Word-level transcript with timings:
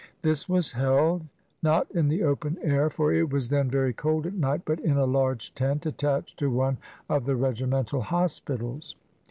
This 0.23 0.49
was 0.49 0.71
held, 0.71 1.27
not 1.61 1.85
in 1.91 2.07
the 2.07 2.23
open 2.23 2.57
air, 2.63 2.89
for 2.89 3.13
it 3.13 3.29
was 3.29 3.49
then 3.49 3.69
very 3.69 3.93
cold 3.93 4.25
at 4.25 4.33
night, 4.33 4.63
but 4.65 4.79
in 4.79 4.97
a 4.97 5.05
large 5.05 5.53
tent 5.53 5.85
attached 5.85 6.39
to 6.39 6.49
one 6.49 6.79
of 7.07 7.25
the 7.25 7.35
regimental 7.35 8.01
hospitals. 8.01 8.95